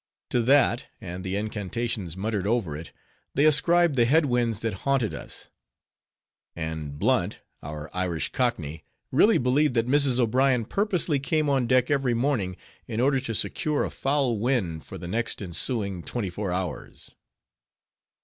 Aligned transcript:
To 0.31 0.41
that, 0.41 0.87
and 0.99 1.23
the 1.23 1.35
incantations 1.35 2.17
muttered 2.17 2.47
over 2.47 2.75
it, 2.75 2.91
they 3.35 3.45
ascribed 3.45 3.95
the 3.97 4.05
head 4.05 4.25
winds 4.25 4.61
that 4.61 4.73
haunted 4.81 5.13
us; 5.13 5.49
and 6.55 6.97
Blunt, 6.97 7.41
our 7.61 7.87
Irish 7.93 8.31
cockney, 8.31 8.83
really 9.11 9.37
believed 9.37 9.75
that 9.75 9.85
Mrs. 9.85 10.19
O'Brien 10.19 10.65
purposely 10.65 11.19
came 11.19 11.51
on 11.51 11.67
deck 11.67 11.91
every 11.91 12.15
morning, 12.15 12.57
in 12.87 12.99
order 12.99 13.19
to 13.19 13.35
secure 13.35 13.83
a 13.83 13.91
foul 13.91 14.39
wind 14.39 14.83
for 14.85 14.97
the 14.97 15.07
next 15.07 15.39
ensuing 15.39 16.01
twenty 16.01 16.31
four 16.31 16.51
hours. 16.51 17.13